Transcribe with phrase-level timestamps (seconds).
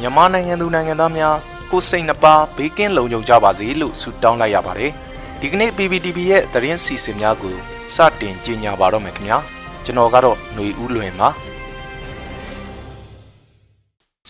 [0.00, 1.36] မြန်မာနိုင်ငံသူနိုင်ငံသားများ
[1.70, 4.92] ကိုစိတ်နှပါဘေးကင်းလုံခြုံကြပါစေလို့ဆုတောင်းလိုက်ရပါတယ်
[5.40, 7.56] ဒီကနေ့ PPTV ရဲ့သတင်းစီစဉ်များကို
[7.94, 9.38] စတင်ကြီးညာပါတော့မယ်ခင်ဗျာ
[9.84, 11.28] ကျွန်တော်ကတော့ຫນွေဦးလွင်ပါ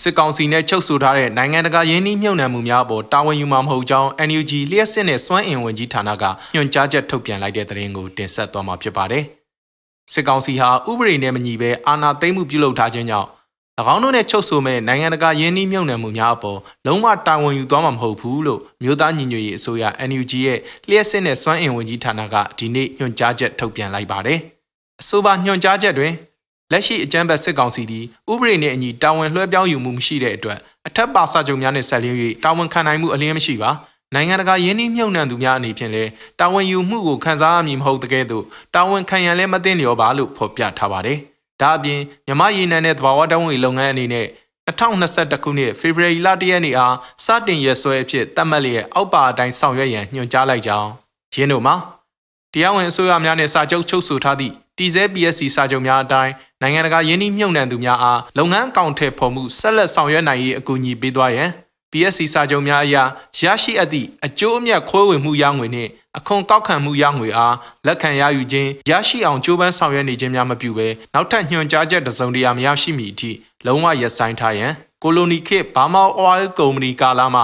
[0.00, 6.24] စစ်ကောင်စီနဲ့ချုပ်ဆိုထားတဲ့နိုင်ငံတကာယင်းနှီးမြှုပ်နှံမှုများအပေါ်တာဝန်ယူမှာမဟုတ်ကြောင်း NUG လျှက်စစ်နဲ့စွမ်းအင်ဝင်ကြီးဌာနက
[6.54, 9.24] ညွှန်ကြားချက်ထုတ်ပြန်လိုက်တဲ့သတင်းကိုတင်ဆက်သွားမှာဖြစ်ပါတယ်။
[10.12, 13.28] စစ်ကောင်စီဟာဥပဒေနဲ့မညီဘဲအာဏာသိမ်းမှုပြုလုပ်ထားခြင်းကြောင့်၎
[13.94, 20.58] င်းတို့နဲ့ချုပ်ဆိုမဲ့နိုင်ငံတကာယင်းနှီးမြှုပ်နှံမှုများအပေါ်လုံးဝတာဝန်ယူသွားမှာမဟုတ်ဘူးလို့မြို့သားညီညွတ်ရေးအစိုးရ NUG ရဲ့
[20.88, 24.38] လျှက်စစ်နဲ့စွမ်းအင်ဝင်ကြီးဌာနကဒီနေ့ညွှန်ကြားချက်ထုတ်ပြန်လိုက်ပါတယ်။
[25.00, 26.12] အဆိုပါညွှန်ကြားချက်တွင်
[26.74, 33.70] လက်ရှိအကြမ်းဖက်စစ်ကောင်စီသည်ဥပဒေနှင့်အညီတာဝန်လွှဲပြောင်းယူမှုမရှိတဲ့အတွက်အထက်ပါစာချုပ်များနှင့်ဆက်လျင်း၍တာဝန်ခံနိုင်မှုအလင်းမရှိပါ
[34.14, 41.18] နိုင်ငံတကာယင်းနှိမ့်မြုပ်နှံသူများအနေဖြင့်လည်းတာဝန်ယူမှုကိုခံစားရမည်မဟုတ်တကယ်သို့တာဝန်ခံရန်လည်းမသိလျော်ပါလို့ဖော်ပြထားပါတယ်။
[41.60, 44.26] ဒါအပြင်မြမရည်နံတဲ့သဘာဝတံဝင်လုပ်ငန်းအနေနဲ့
[44.68, 50.88] 2021ခုနှစ်ဖေဖော်ဝါရီလ1ရက်နေ့အားစတင်ရက်စွဲအဖြစ်သတ်မှတ်လျက်အောက်ပါအတိုင်းဆောင်ရွက်ရန်ညွှန်ကြားလိုက်ကြောင်း
[51.34, 51.74] ရင်းတို့မှာ
[52.52, 61.50] တရားဝင်အစိုးရများနဲ့စာချုပ်ချုပ်ဆိုထားသည့်တည်ဆဲ PSC စာချုပ်များအတိုင်း နိုင်ငံတကာယင်းနှိမ့်မြုပ်နှံသူများအားလုပ်ငန်းအကောင့်ထည့်ဖော်မှုဆက်လက်ဆောင်ရွက်နိုင်ရေးအကူအညီပေးသွားရန်
[61.90, 62.96] PSC စာချုပ်များအရ
[63.40, 67.54] ရရှိအပ်သည့်အကျိုးအမြတ်ခွဲဝေမှုရငွေနှင့်အခွန်ကောက်ခံမှုရငွေအား
[67.86, 73.30] လက်ခံရယူခြင်းရရှိအောင်ကြိုးပမ်းဆောင်ရွက်နေခြင်းများမပြုဘဲနောက်ထပ်ညွှန်ကြားချက်တစုံတရာမရရှိမီအထိ
[73.66, 77.42] လုံးဝရပ်ဆိုင်းထားရန်ကိုလိုနီခေတ်ဘာမောအော်ကုမ္ပဏီကာလာမှ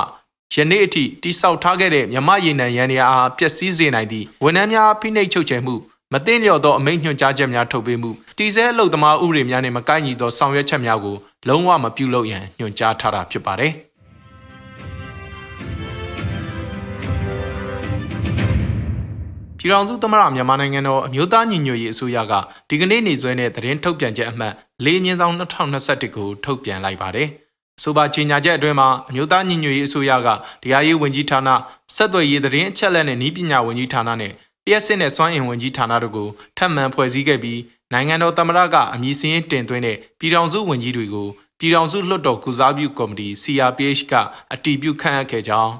[0.54, 5.74] ယနေ့အထိတိစောက်ထားခဲ့တဲ့မြမရေနံရန်ရာအားပျက်စီးစေနိုင်သည့်ဝန်ထမ်းများဖိနှိပ်ချုပ်ချယ်မှု
[6.14, 11.16] မသိလျော်သောအမိန့်ညွှန်ကြားချက်များထုတ်ပေးမှုတည်ဆဲအလုပ်သမားဥပဒေများနဲ့မကိုက်ညီသောဆောင်ရွက်ချက်များကို
[11.48, 13.72] လုံးဝမပြုလုပ်ရန်ညွှန်ကြားထားတာဖြစ်ပါတယ်။
[19.58, 22.32] ပြည်ထောင်စုသမ္မတမြန်မာနိုင်ငံတော်အမျိုးသားညီညွတ်ရေးအစိုးရက
[22.68, 27.28] ဒီကနေ့နေစွဲနဲ့သတင်းထုတ်ပြန်ချက်အမှတ်၄မြင်းဆောင်2021ကိုထုတ်ပြန်လိုက်ပါတယ်။
[27.82, 30.28] ဆိုပါကြေညာချက်အတွင်းမှာအမျိုးသားညီညွတ်ရေးအစိုးရက
[30.62, 31.40] တရားရေးဝန်ကြီးဌာန၊
[31.94, 34.32] ဆက်သွယ်ရေးသတင်းအချက်အလက်နဲ့နည်းပညာဝန်ကြီးဌာနနဲ့
[34.66, 37.60] လျှက်စစ်နဲ့စွမ်းအင်ဝန်ကြီးဌာနတို့ကိုထပ်မံဖွဲ့စည်းခဲ့ပြီး
[37.92, 41.28] နိုင်ငံတော်သမ္မတကအမည်စရင်းတင်သွင်းတဲ့ပြည်ထောင်စုဝန်ကြီးတွေကို
[41.58, 44.12] ပြည်ထောင်စုလွှတ်တော်ကုစားပြုကော်မတီ CRPH က
[44.52, 45.72] အတည်ပြုခန့်အပ်ခဲ့ကြောင်း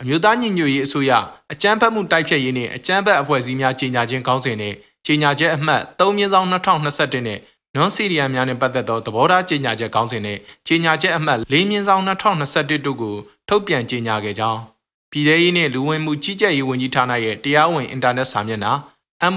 [0.00, 1.12] အမျိုးသားညီညွတ်ရေးအစိုးရ
[1.52, 4.74] အကြမ်းဖက်မှုတိုက်ဖျက်ရေးနှင့်အကြမ်းဖက်အဖွဲ့အစည်းများကြီးညာခြင်းကောင်းစဉ်နဲ့
[5.06, 7.38] ကြီးညာချက်အမှတ်3မြင်းဆောင်2021နဲ့
[7.76, 13.16] non serial များနဲ့ပတ်သက်သောသဘောထားကြီးညာချက်ကောင်းစဉ်နဲ့ကြီးညာချက်အမှတ်4မြင်းဆောင်2021တို့ကို
[13.48, 14.60] ထုတ်ပြန်ကြီးညာခဲ့ကြောင်း
[15.14, 18.72] ပြည်ထရေးနှင့်လူဝင်မှုကြီးကြပ်ရေးဝန်ကြီးဌာနရဲ့တရားဝင်အင်တာနက်စာမျက်နှာ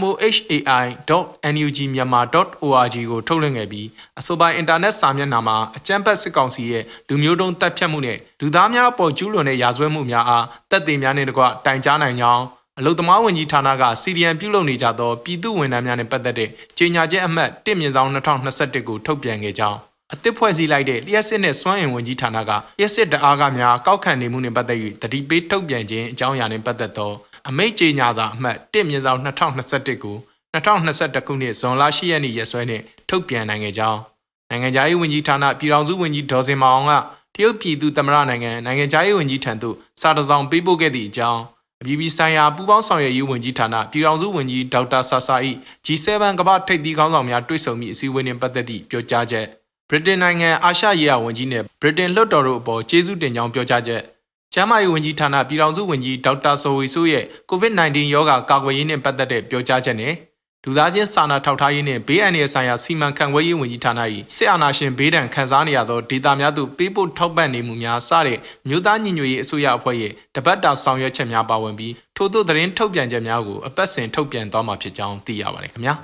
[0.01, 3.87] mohai.nugmyanmar.org ကိုထုတ်လွှင့်ခဲ့ပြီး
[4.19, 12.43] အဆိုပါအင်တာနက်စာမျက်နှာမှာအကြမ်းဖက်စစ်ကောင်စီရဲ့လူမျိုးတုံးတပ်ဖြတ်မှုနဲ့လူသားများအပေါ်ကျူးလွန်တဲ့ရာဇဝတ်မှုများအားတပ်သေးများနဲ့တကွတိုင်ကြားနိုင်ကြောင်း
[12.79, 19.79] အလုသမားဝန်ကြီးဌာနကစီဒီအန်ပြုလုပ်နေကြသောပြည်သူဝန်ထမ်းများနဲ့ပတ်သက်တဲ့ကြေညာချက်အမှတ်1မြင့်ဆောင်2021ကိုထုတ်ပြန်ခဲ့ကြောင်း
[20.13, 27.11] အသစ်ဖွဲ့စည်းလိုက်တဲ့လျှက်စစ်နဲ့စွမ်းအင်ဝန်ကြီးဌာနကလျှက်စစ်တအားကများကောက်ခံနေမှုနဲ့ပတ်သက်၍တတိပေးထုတ်ပြန်ခြင်းအကြောင်းအရာနဲ့ပတ်သက်သော
[27.49, 30.17] အမိတ်ကြေညာသာအမှတ်1မြင်းဆောင်2021ကို
[30.53, 33.99] 2021ခုနှစ်ဇွန်လ10ရက်နေ့ရက်စွဲနဲ့ထုတ်ပြန်နိုင်ခဲ့ကြောင်း
[34.49, 36.91] နိုင်ငံခြားရေးဝန်ကြီးဌာနပြည်ထောင်စုဝန်ကြီးဒေါ်စင်မောင်က
[37.35, 41.41] တရုတ်ပြည်သူသမ္မတနိုင်ငံနိုင်ငံခြားရေးဝန်ကြီးထံသို့စာတစောင်ပေးပို့ခဲ့သည့်အကြောင်း
[41.81, 45.35] အပြည်ပြည်ဆိုင်ရာပူးပေါင်းဆောင်ရွက်ရေးဝန်ကြီးဌာနပြည်ထောင်စုဝန်ကြီးဒေါက်တာဆာဆာ၏
[45.85, 46.07] G7
[46.39, 49.47] ကမ္ဘာထိပ်သီးခေါင်းဆောင်များတွေ့ဆုံမိအစည်းအဝေးနှင့်ပတ်သက်သည့်ပြောကြားချက်
[49.89, 54.01] ဗြိတိန်နိုင်ငံအာရှရေးရာဝန်ကြီးနဲ့ဗြိတိန်လွှတ်တော်တို့အပေါ်ကျေးဇူးတင်ကြောင်းပြောကြားချက်
[54.53, 60.13] ကျန်းမာရေးဝန်ကြီးဌာနပြည်ထောင်စုဝန်ကြီးဒေါက်တာဆိုဝီဆိုးရဲ့ COVID-19 ရောဂါကာကွယ်ရေးနဲ့ပတ်သက်တဲ့ပြောကြားချက်နဲ့
[60.63, 64.01] လူသားချင်းစာနာထောက်ထားရေးနဲ့ဘေးအန္တရာယ်ဆိုင်ရာစီမံခန့်ခွဲရေးဝန်ကြီးဌာန၏
[64.35, 68.37] စစ်အာဏာရှင်ဘေးဒဏ်ခံစားနေရသောဒေသများသို့ပေးပို့ထောက်ပံ့နေမှုများစတဲ့
[68.67, 75.95] မြို့သားညီညွတ်ရေးအစိုးရအဖွဲ့ရဲ့တပတ်တာဆောင်ရွက်ချက်များပါဝင်ပြီးထို့သောသတင်းထုတ်ပြန်ချက်များကိုအပတ်စဉ်ထုတ်ပြန်သွားမှာဖြစ်ကြောင်းသိရပါတယ်ခင်ဗျာ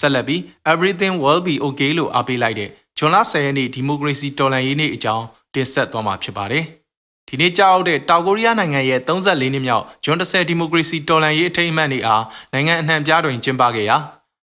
[0.00, 0.40] ဆက်လက်ပြီး
[0.72, 2.68] everything will be okay လို့အားပေးလိုက်တဲ့
[2.98, 5.24] ဂျွန်လ10ရက်နေ့ဒီမိုကရေစီတော်လှန်ရေးနေ့အကြောင်း
[5.54, 6.64] တင်ဆက်သွားမှာဖြစ်ပါတယ်။
[7.28, 13.96] ဒီနေ့ကြောက်တဲ့တောင်ကိုရီးယားနိုင်ငံရဲ့34နှစ်မြောက်ဂျွန်10ဒီမိုကရေစီတော်လှန်ရေးအထိမ်းအမှတ်နေ့အားနိုင်ငံအနှံ့ပြားတွင်ကျင်းပခဲ့ရာ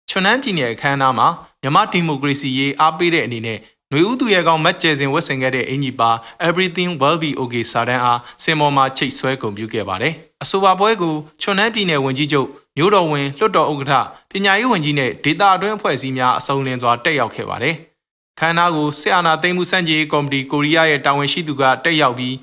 [0.10, 1.28] ချွန်နန်းပြည်နယ်အခမ်းအနားမှာ
[1.62, 3.60] မြန်မာဒီမိုကရေစီရေးအားပေးတဲ့အနေနဲ့
[3.92, 6.12] ຫນွေဦးသူရဲကောင်မတ်ကျဲစင်ဝတ်ဆင်ခဲ့တဲ့အင်ကြီးပါ
[6.48, 10.14] Everything will be okay စာတန်းအားစင်မော်မှာချိတ်ဆွဲကုန်ပြုခဲ့ပါတယ်။
[10.44, 12.48] အဆိုပါပွဲကိုချွန်နန်းပြည်နယ်ဝန်ကြီးချုပ်
[12.78, 13.94] မြို့တော်ဝင်လွှတ်တော်ဥက္ကဋ္ဌ
[14.32, 17.76] ပညာရေးဝန်ကြီးနဲ့ဒေတာအတွင်းအဖွဲ့အစည်းများအစုံလင်စွာတက်ရောက်ခဲ့ပါတယ်။
[18.40, 22.34] ခမ်းနားကိုစစ်အာဏာသိမ်းမှုစန့်ကျင်ရေးကော်မတီကိုရီးယားရဲ့တာဝန်ရှိသူကတက်ရောက်ပြီး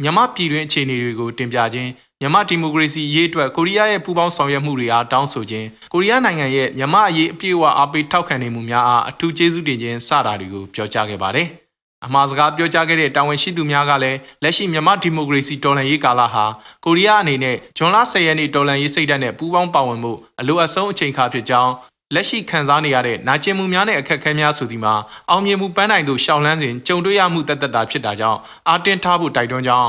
[0.00, 1.90] မြန်မာပြည်တွင်းအခြေအနေတွေကိုတင်ပြခြင်း
[2.20, 11.48] မြန်မာဒီမိုကရေစီရေးအတွက်ကိုရီးယားရဲ့ပူးပေါင်းဆောင်ရွက်မှုတွေအားတောင်းဆိုခြင်းကိုရီးယားနိုင်ငံရဲ့မြန်မာအရေးအပြည့်အဝအားပေးထောက်ခံနေမှုများအားအထူးကျေးဇူးတင်ခြင်းစတာတွေကိုပြောကြားခဲ့ပါတယ်
[12.06, 16.44] အမှားစကားပြောကြားခဲ့တဲ့တာဝန်ရှိသူများကလည်းလက်ရှိမြန်မာဒီမိုကရေစီတော်လှန်ရေးကာလဟာ
[16.84, 21.72] ကိုရီးယားအနေနဲ့ဇွန်လ10ရက်နေ့တော်လှန်ရေးစိတ်ဓာတ်နဲ့ပူးပေါင်းပါဝင်မှုအလိုအဆုံးအချိန်အခါဖြစ်ကြောင်း
[22.14, 24.94] လက်ရှိခံစားနေရတဲ့နာကျင်မှုများနဲ့အခက်အခဲများဆိုဒီမှာ
[25.30, 28.38] အောင်မြင်မှုပန်းနိုင်သူရှောင်းလန်းစဉ်ကြုံတွေ့ရမှုတသက်တာဖြစ်တာကြောင့်
[28.68, 29.88] အာတင်ထားဖို့တိုက်တွန်းကြောင်း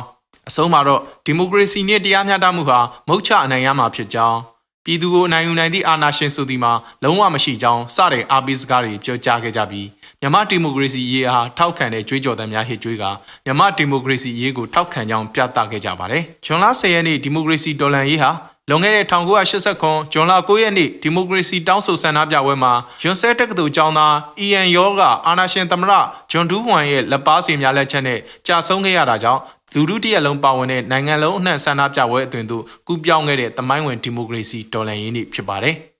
[0.50, 4.40] အဆုံးမှာတော့ဒီမိုကရေစီနဲ့တရားမျှတမှုဟာမုတ်ချအနိုင်ရမှာဖြစ်ကြောင်း
[4.86, 6.74] ပြည်သူကိုနိုင်ယူနိုင်သည့်အာဏာရှင်ဆိုဒီမှာ
[7.04, 9.88] လုံးဝမရှိကြောင်းစတဲ့အားပေးစကားတွေပြောကြားခဲ့ကြပြီး
[10.22, 13.04] မြန်မာဒီမိုကရေစီရေးအားထောက်ခံတဲ့ကြွေးကြော်သံများဟစ်ကြွေးက
[13.46, 18.32] မြန်မာဒီမိုကရေစီရေးကိုထောက်ခံကြောင်းပြသခဲ့ကြပါတယ်။ဂျွန်လ10ရက်နေ့ဒီမိုကရေစီဒေါ်လန်ရေးဟာ
[18.70, 22.74] လွန်ခဲ့တဲ့1980ခုဇွန်လ9ရက်နေ့ဒီမိုကရေစီတောင်းဆိုဆန္ဒပြပွဲမှာ
[23.04, 25.92] ယွန်ဆဲတက္ကသိုလ်ကျောင်းသားအီယန်ယောကအာနာရှင်သမရ
[26.32, 29.42] ဂျွန်ဒူးဝမ်ရဲ့လက်ပါစီများလက်ချက်နဲ့ကြာဆုံးခဲ့ရတာကြောင့်
[29.74, 35.78] လူထုတရက်လုံးပါဝင်တဲ့နိုင်ငံလုံးအနှံ့ဆန္ဒပြပွဲအတွင်သို့ကူးပြောင်းခဲ့တဲ့တမိုင်းဝင်ဒီမိုကရေစီဒေါ်လန်ရေးနေ့ဖြစ်ပါတယ်။